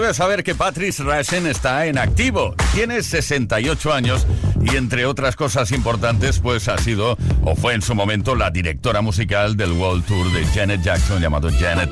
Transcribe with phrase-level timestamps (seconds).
[0.00, 2.54] Debes saber que Patrice Rasen está en activo.
[2.74, 4.26] Tiene 68 años
[4.60, 9.00] y entre otras cosas importantes, pues ha sido o fue en su momento la directora
[9.00, 11.88] musical del World Tour de Janet Jackson llamado Janet.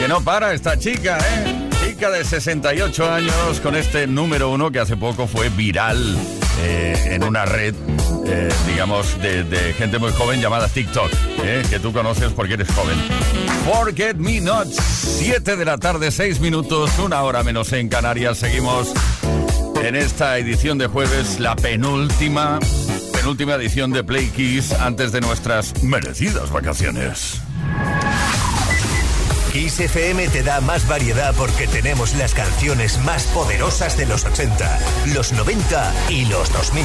[0.00, 1.68] Que no para esta chica, ¿eh?
[1.86, 6.18] Chica de 68 años con este número uno que hace poco fue viral
[6.64, 7.76] eh, en una red
[8.28, 11.12] eh, digamos, de, gente muy joven llamada TikTok,
[11.44, 12.96] eh, que tú conoces porque eres joven.
[13.66, 18.38] Forget Me Not, 7 de la tarde, 6 minutos, una hora menos en Canarias.
[18.38, 18.92] Seguimos
[19.82, 22.60] en esta edición de jueves, la penúltima,
[23.12, 27.40] penúltima edición de Play Kiss antes de nuestras merecidas vacaciones.
[29.52, 34.78] Kiss FM te da más variedad porque tenemos las canciones más poderosas de los 80,
[35.12, 36.84] los 90 y los 2000.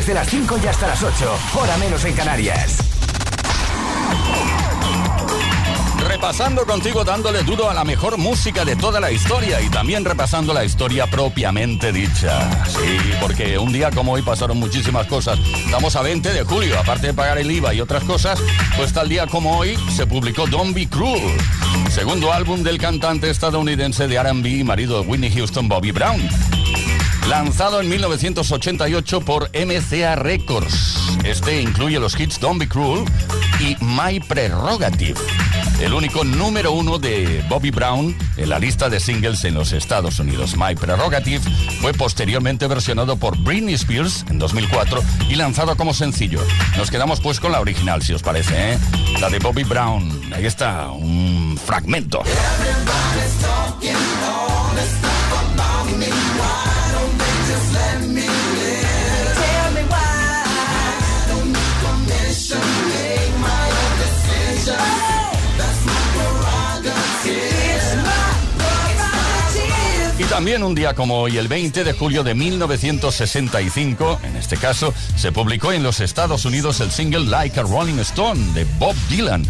[0.00, 1.38] Desde las 5 y hasta las 8.
[1.56, 2.78] Hora menos en Canarias.
[6.08, 10.54] Repasando contigo, dándole duro a la mejor música de toda la historia y también repasando
[10.54, 12.64] la historia propiamente dicha.
[12.64, 15.38] Sí, porque un día como hoy pasaron muchísimas cosas.
[15.66, 18.40] Estamos a 20 de julio, aparte de pagar el IVA y otras cosas,
[18.78, 21.36] pues tal día como hoy se publicó Don't Be Cruel,
[21.90, 26.26] segundo álbum del cantante estadounidense de RB y marido de Whitney Houston, Bobby Brown.
[27.28, 30.96] Lanzado en 1988 por MCA Records.
[31.24, 33.04] Este incluye los hits Don't Be Cruel
[33.60, 35.18] y My Prerogative.
[35.80, 40.18] El único número uno de Bobby Brown en la lista de singles en los Estados
[40.18, 40.56] Unidos.
[40.56, 41.40] My Prerogative
[41.80, 46.40] fue posteriormente versionado por Britney Spears en 2004 y lanzado como sencillo.
[46.76, 48.78] Nos quedamos pues con la original, si os parece, ¿eh?
[49.20, 50.32] La de Bobby Brown.
[50.34, 52.22] Ahí está, un fragmento.
[70.30, 75.32] También un día como hoy, el 20 de julio de 1965, en este caso, se
[75.32, 79.44] publicó en los Estados Unidos el single Like a Rolling Stone de Bob Dylan.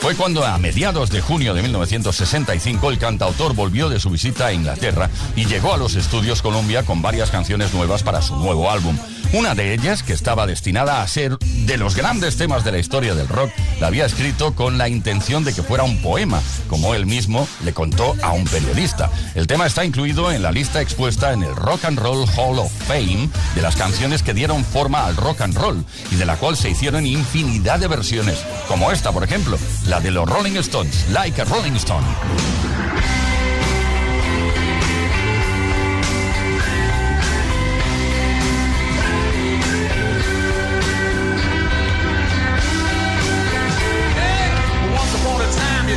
[0.00, 4.52] Fue cuando a mediados de junio de 1965 el cantautor volvió de su visita a
[4.52, 8.98] Inglaterra y llegó a los estudios Columbia con varias canciones nuevas para su nuevo álbum.
[9.34, 13.16] Una de ellas, que estaba destinada a ser de los grandes temas de la historia
[13.16, 13.50] del rock,
[13.80, 17.72] la había escrito con la intención de que fuera un poema, como él mismo le
[17.72, 19.10] contó a un periodista.
[19.34, 22.72] El tema está incluido en la lista expuesta en el Rock and Roll Hall of
[22.86, 26.56] Fame de las canciones que dieron forma al rock and roll y de la cual
[26.56, 28.38] se hicieron infinidad de versiones,
[28.68, 32.06] como esta, por ejemplo, la de los Rolling Stones, Like a Rolling Stone.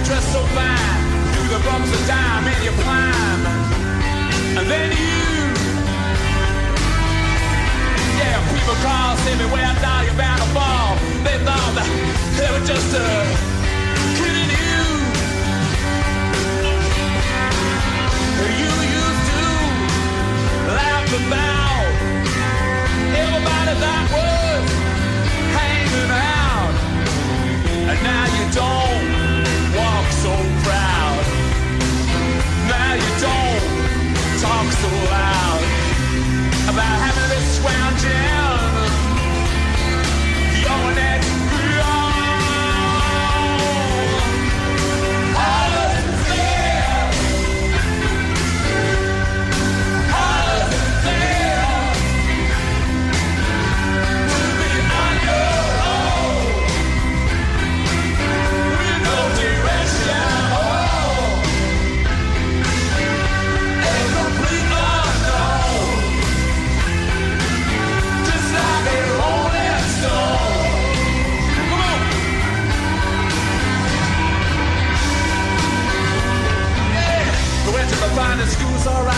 [0.08, 1.00] Dressed so fine.
[1.34, 3.42] Through the bumps of time, and you climb.
[4.58, 5.28] And then you.
[8.16, 10.96] Yeah, people call, say me where I thought you're bound to fall.
[11.28, 11.88] They thought that
[12.40, 13.27] they were just uh,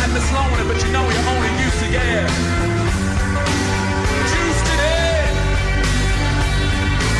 [0.09, 2.25] endless loner, but you know you're only using air.
[4.29, 5.21] Juice today.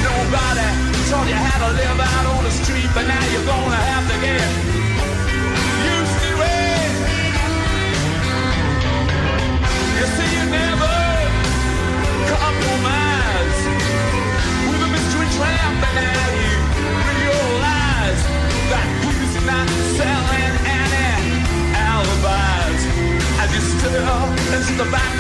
[0.09, 0.69] Nobody
[1.09, 4.17] taught you how to live out on the street, but now you're gonna have to
[4.25, 4.49] get.
[5.93, 6.91] used to it.
[9.97, 10.95] You see, you never
[12.33, 13.59] compromise
[14.69, 16.55] with a mystery tramp, and now you
[17.13, 18.21] realize
[18.71, 20.18] that we not sell.
[24.77, 25.18] the back.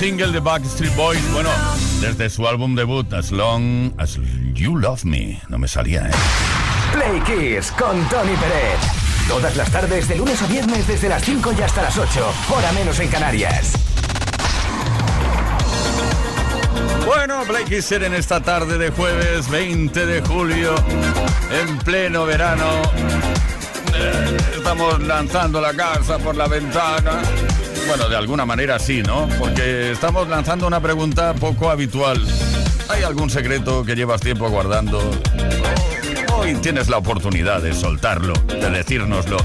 [0.00, 1.20] Single de Backstreet Boys.
[1.34, 1.50] Bueno,
[2.00, 4.18] desde su álbum debut, As Long As
[4.54, 5.38] You Love Me.
[5.50, 6.10] No me salía, ¿eh?
[6.94, 8.80] Play Kiss con Tony Pérez.
[9.28, 12.32] Todas las tardes, de lunes a viernes, desde las 5 y hasta las 8.
[12.48, 13.72] Hora menos en Canarias.
[17.04, 20.74] Bueno, Play Kiss en esta tarde de jueves 20 de julio,
[21.52, 22.64] en pleno verano.
[23.94, 27.20] Eh, Estamos lanzando la casa por la ventana.
[27.86, 29.28] Bueno, de alguna manera sí, ¿no?
[29.38, 32.26] Porque estamos lanzando una pregunta poco habitual.
[32.88, 35.00] ¿Hay algún secreto que llevas tiempo guardando?
[36.36, 39.36] Hoy tienes la oportunidad de soltarlo, de decírnoslo.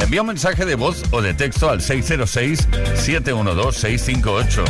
[0.00, 4.64] Envía un mensaje de voz o de texto al 606-712-658.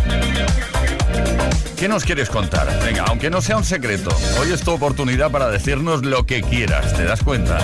[1.78, 2.68] ¿Qué nos quieres contar?
[2.84, 6.94] Venga, aunque no sea un secreto, hoy es tu oportunidad para decirnos lo que quieras,
[6.94, 7.58] ¿te das cuenta?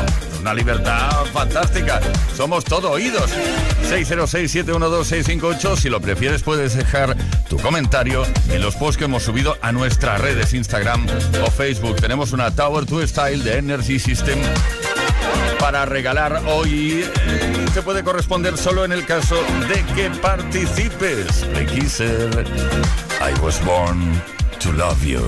[0.47, 2.01] Una libertad fantástica.
[2.37, 3.33] Somos todo oídos.
[3.91, 5.77] 606-712-658.
[5.77, 7.17] Si lo prefieres, puedes dejar
[7.49, 11.05] tu comentario en los posts que hemos subido a nuestras redes Instagram
[11.45, 11.97] o Facebook.
[11.97, 14.39] Tenemos una Tower 2 Style de Energy System
[15.59, 17.05] para regalar hoy.
[17.75, 19.35] Te puede corresponder solo en el caso
[19.69, 21.45] de que participes.
[21.55, 22.47] Play Kisser.
[23.21, 24.23] I was born
[24.61, 25.21] to love you.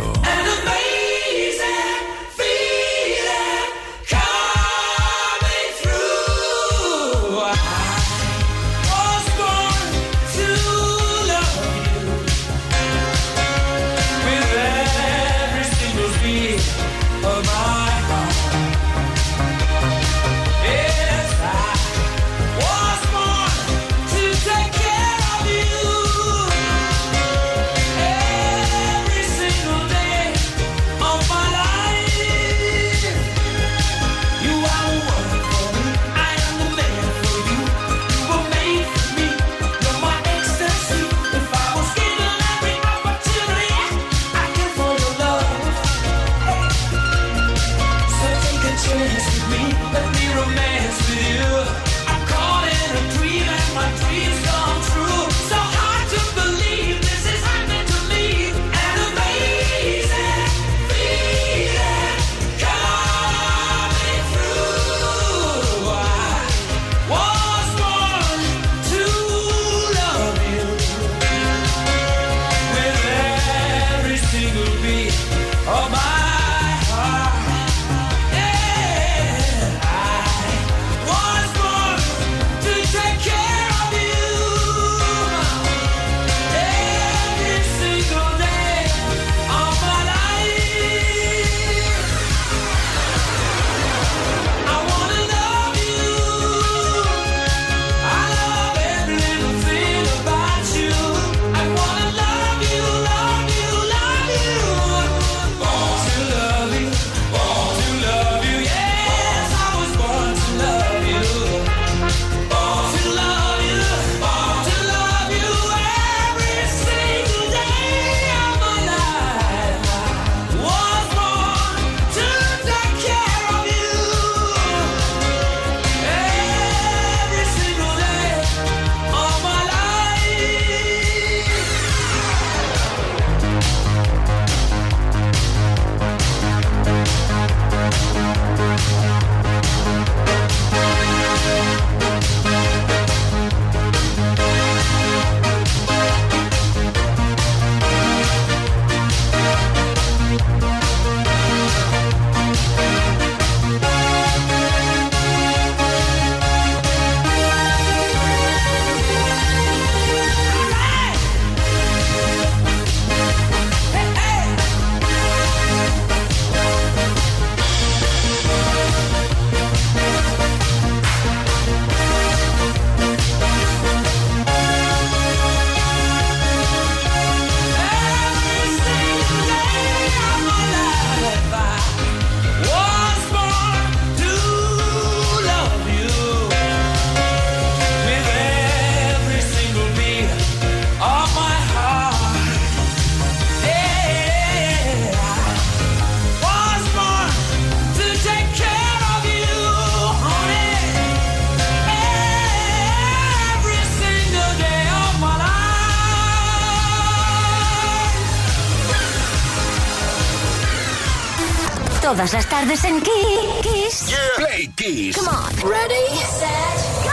[212.29, 214.09] todas las tardes en Kiss.
[214.09, 214.19] Yeah.
[214.37, 215.17] Play Kiss.
[215.17, 215.71] Come on.
[215.71, 217.11] Ready, set, go.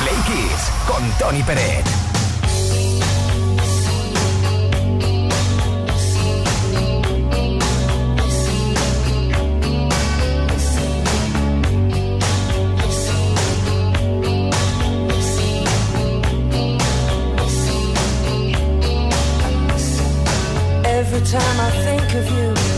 [0.00, 1.84] Play Kiss con Tony Pérez.
[20.84, 22.77] Every time I think of you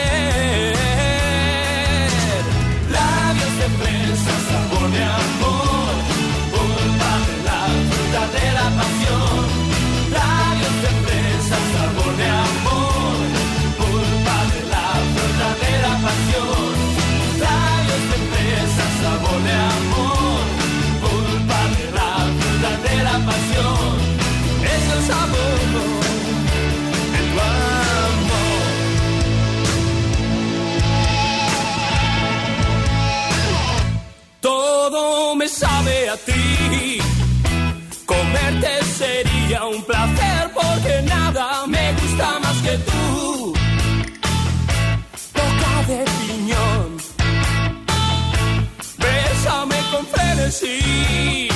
[50.51, 51.47] Frenesí.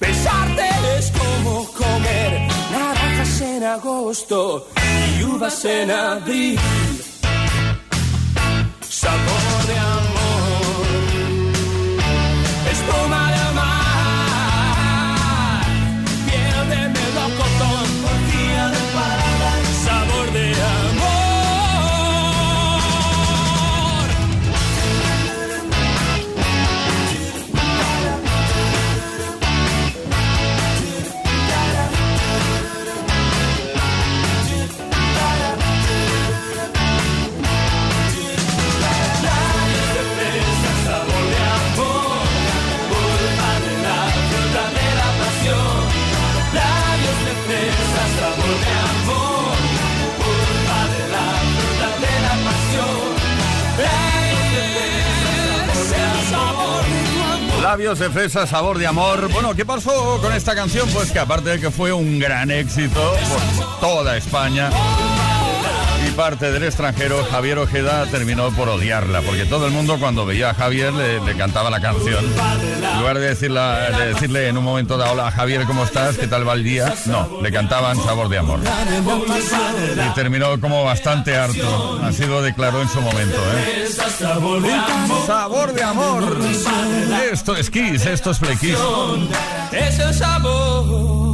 [0.00, 4.68] Besarte es como comer naranjas en agosto
[5.18, 6.58] y uvas en abril.
[8.88, 9.43] Sabor
[57.74, 59.28] Labios de fresa, sabor de amor.
[59.32, 60.88] Bueno, ¿qué pasó con esta canción?
[60.90, 64.70] Pues que aparte de que fue un gran éxito por toda España
[66.16, 70.54] parte del extranjero, Javier Ojeda terminó por odiarla, porque todo el mundo cuando veía a
[70.54, 72.24] Javier le, le cantaba la canción.
[72.24, 76.16] En lugar de, decirla- de decirle en un momento dado, hola Javier, ¿cómo estás?
[76.16, 76.94] ¿Qué tal va el día?
[77.06, 78.60] No, le cantaban sabor de amor.
[78.62, 82.00] Y terminó como bastante harto.
[82.04, 83.36] Así lo declaró en su momento.
[83.56, 83.88] ¿eh?
[84.18, 85.26] Sabor de amor.
[85.26, 86.38] Sabor de amor.
[87.32, 88.76] Esto es Kiss, esto es Play Kiss.
[89.72, 91.33] Es el sabor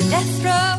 [0.00, 0.69] to death row.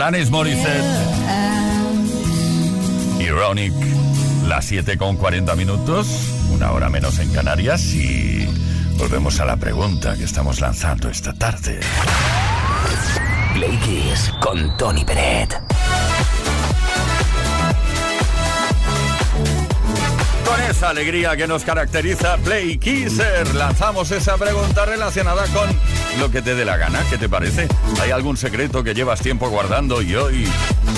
[0.00, 0.82] Alanis Morissette,
[3.18, 3.74] Ironic,
[4.48, 6.06] las 7 con 40 minutos,
[6.50, 8.48] una hora menos en Canarias y
[8.96, 11.80] volvemos a la pregunta que estamos lanzando esta tarde.
[13.52, 15.60] Play Kiss con Tony Peret.
[20.46, 25.68] Con esa alegría que nos caracteriza Play Kisser, lanzamos esa pregunta relacionada con
[26.18, 27.02] lo que te dé la gana.
[27.08, 27.68] ¿Qué te parece?
[28.00, 30.48] ¿Hay algún secreto que llevas tiempo guardando y hoy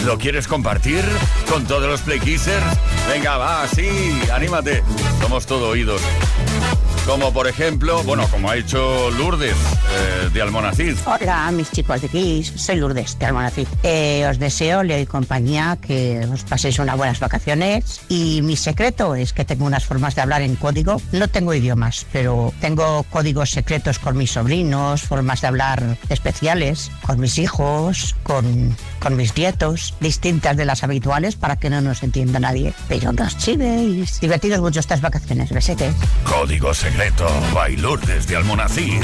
[0.05, 1.05] lo quieres compartir
[1.49, 2.65] con todos los Play Kissers?
[3.09, 3.89] Venga, va, sí,
[4.33, 4.83] anímate.
[5.21, 6.01] Somos todo oídos.
[7.07, 9.57] Como por ejemplo, bueno, como ha hecho Lourdes
[9.93, 10.97] eh, de Almonacid.
[11.07, 13.67] Hola, mis chicos de Kiss, soy Lourdes de Almonacid.
[13.83, 18.01] Eh, os deseo, Leo y compañía, que os paséis unas buenas vacaciones.
[18.09, 21.01] Y mi secreto es que tengo unas formas de hablar en código.
[21.13, 27.21] No tengo idiomas, pero tengo códigos secretos con mis sobrinos, formas de hablar especiales, con
[27.21, 32.41] mis hijos, con, con mis nietos, distintas de las habituales para que no nos entienda
[32.41, 32.73] nadie.
[32.89, 34.21] Pero no os chivéis.
[34.21, 35.95] Divertidos mucho estas vacaciones, besetes.
[36.25, 39.03] Código secreto by Lourdes de Almonacid.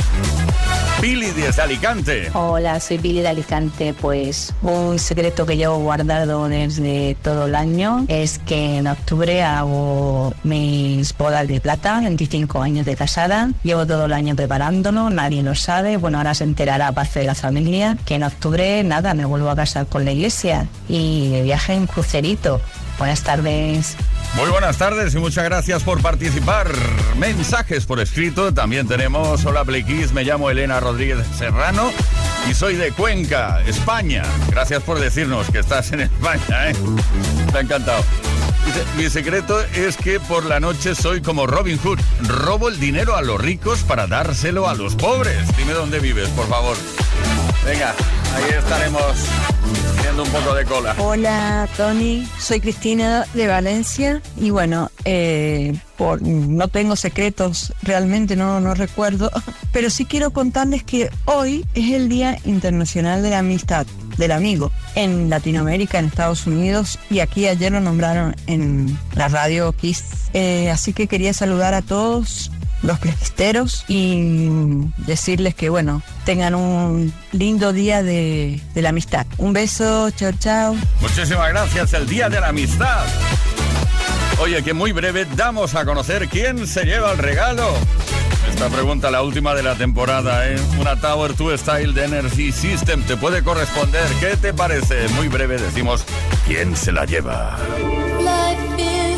[1.01, 2.31] Billy desde Alicante.
[2.35, 3.95] Hola, soy Billy de Alicante.
[3.95, 10.35] Pues un secreto que llevo guardado desde todo el año es que en octubre hago
[10.43, 13.53] mis bodas de plata, 25 años de casada.
[13.63, 15.99] Llevo todo el año preparándolo, nadie lo sabe.
[15.99, 19.57] Bueno, ahora se enterará parte de la familia que en octubre, nada, me vuelvo a
[19.57, 22.61] casar con la iglesia y de viaje en crucerito.
[22.99, 23.97] Buenas tardes.
[24.35, 26.69] Muy buenas tardes y muchas gracias por participar.
[27.17, 28.53] Mensajes por escrito.
[28.53, 31.93] También tenemos, hola Plequis, me llamo Elena Rodríguez Serrano
[32.51, 34.25] y soy de Cuenca, España.
[34.51, 36.75] Gracias por decirnos que estás en España, ¿eh?
[37.55, 38.03] Ha encantado.
[38.97, 42.01] Mi secreto es que por la noche soy como Robin Hood.
[42.27, 45.57] Robo el dinero a los ricos para dárselo a los pobres.
[45.57, 46.77] Dime dónde vives, por favor.
[47.65, 47.95] Venga,
[48.35, 49.03] ahí estaremos
[50.99, 54.21] Hola Tony, soy Cristina de Valencia.
[54.37, 59.31] Y bueno, eh, por, no tengo secretos, realmente no, no recuerdo,
[59.73, 64.73] pero sí quiero contarles que hoy es el Día Internacional de la Amistad, del amigo,
[64.95, 66.99] en Latinoamérica, en Estados Unidos.
[67.11, 70.05] Y aquí ayer lo nombraron en la radio Kiss.
[70.35, 72.51] Eh, así que quería saludar a todos
[72.83, 74.49] los plequisteros y
[74.99, 79.27] decirles que bueno, tengan un lindo día de, de la amistad.
[79.39, 80.77] Un beso, chao, chao.
[81.01, 83.07] Muchísimas gracias, el Día de la Amistad.
[84.41, 87.75] Oye, que muy breve damos a conocer quién se lleva el regalo.
[88.49, 90.57] Esta pregunta, la última de la temporada, ¿eh?
[90.81, 94.07] Una Tower 2 Style de Energy System te puede corresponder.
[94.21, 95.09] ¿Qué te parece?
[95.11, 96.05] Muy breve decimos
[96.47, 97.57] quién se la lleva.
[98.21, 99.18] Life is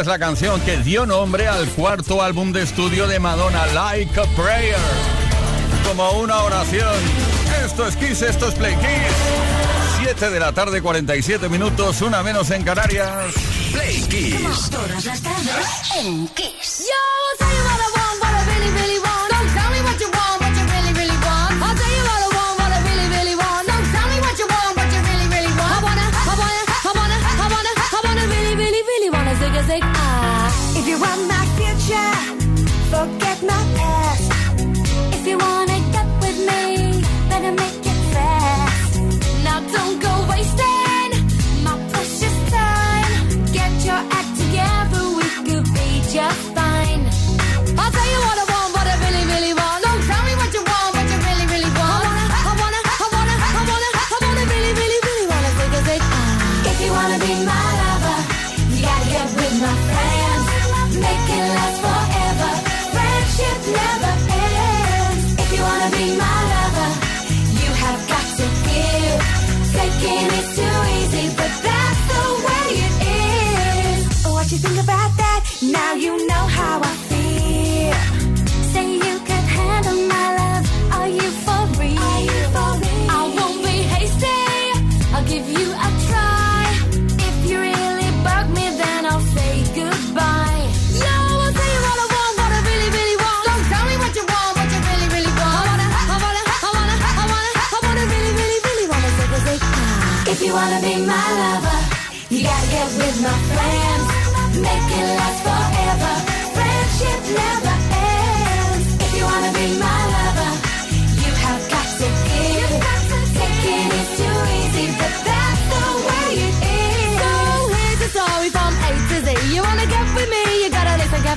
[0.00, 4.24] Es la canción que dio nombre al cuarto álbum de estudio de Madonna, Like a
[4.36, 4.76] Prayer.
[5.88, 6.94] Como una oración.
[7.64, 10.02] Esto es Kiss, esto es Play Kiss.
[10.02, 13.32] 7 de la tarde, 47 minutos, una menos en Canarias.
[13.72, 14.70] Play Kiss.
[15.98, 16.90] En Kiss.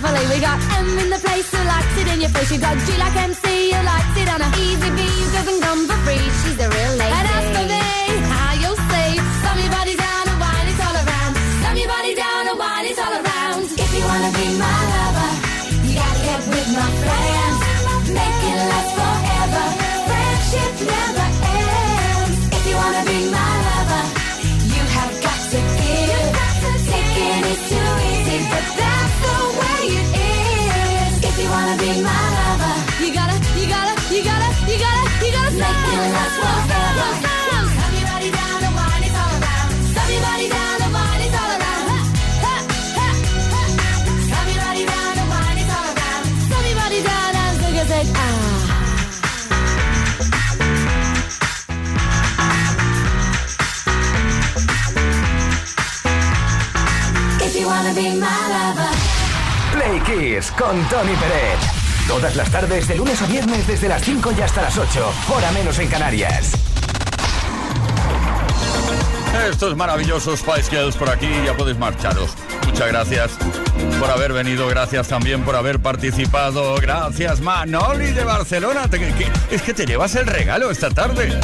[0.10, 0.36] family.
[0.36, 2.51] We got M in the place who likes it in your face.
[2.51, 5.88] You got G like MC who likes it on a Easy V You doesn't come
[5.88, 6.26] for free.
[6.41, 7.28] She's a real lady.
[59.73, 61.59] Play Kiss con Tony Pérez.
[62.07, 65.51] Todas las tardes, de lunes a viernes, desde las 5 y hasta las 8, hora
[65.51, 66.51] menos en Canarias.
[69.49, 72.35] Estos maravillosos Spice Girls por aquí, ya podéis marcharos.
[72.67, 73.31] Muchas gracias
[73.99, 76.75] por haber venido, gracias también por haber participado.
[76.75, 78.87] Gracias, Manoli de Barcelona.
[79.49, 81.39] Es que te llevas el regalo esta tarde.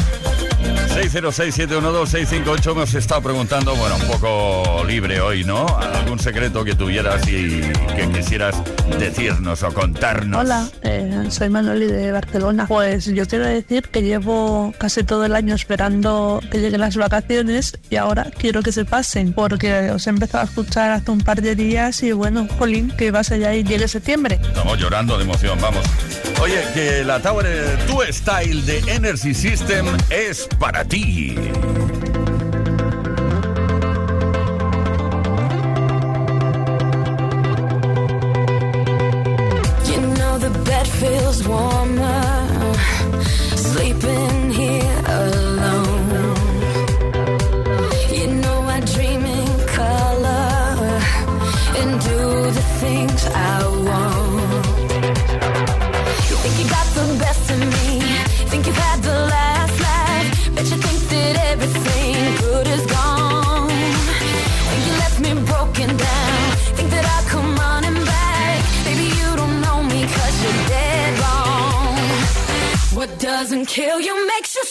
[0.96, 5.66] 606-712-658 hemos estado preguntando, bueno, un poco libre hoy, ¿no?
[5.66, 7.60] ¿Algún secreto que tuvieras y
[7.94, 8.56] que quisieras
[8.98, 10.40] decirnos o contarnos?
[10.40, 12.66] Hola, eh, soy Manoli de Barcelona.
[12.66, 17.78] Pues yo quiero decir que llevo casi todo el año esperando que lleguen las vacaciones
[17.90, 21.42] y ahora quiero que se pasen porque os he empezado a escuchar hace un par
[21.42, 24.40] de días y bueno, jolín, que vas allá y llegue septiembre.
[24.42, 25.84] Estamos llorando de emoción, vamos.
[26.40, 31.36] Oye, que la Tower eh, Two Style de Energy System es para ti.
[73.46, 74.64] doesn't kill you makes you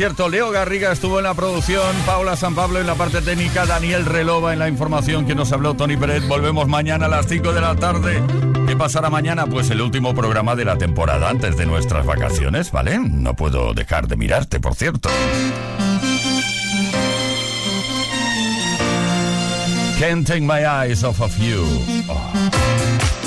[0.00, 4.06] cierto, Leo Garriga estuvo en la producción, Paula San Pablo en la parte técnica, Daniel
[4.06, 6.26] Relova en la información que nos habló Tony Pérez.
[6.26, 8.22] Volvemos mañana a las 5 de la tarde.
[8.66, 9.44] ¿Qué pasará mañana?
[9.44, 12.98] Pues el último programa de la temporada antes de nuestras vacaciones, ¿vale?
[12.98, 15.10] No puedo dejar de mirarte, por cierto.
[19.98, 21.62] Can't take my eyes off of you.
[22.08, 23.19] Oh.